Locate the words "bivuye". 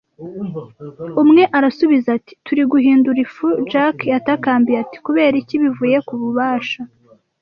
5.63-5.97